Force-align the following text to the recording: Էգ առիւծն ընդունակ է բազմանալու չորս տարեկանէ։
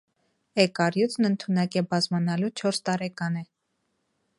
Էգ 0.63 0.81
առիւծն 0.85 1.29
ընդունակ 1.29 1.79
է 1.83 1.85
բազմանալու 1.93 2.53
չորս 2.63 2.83
տարեկանէ։ 2.91 3.47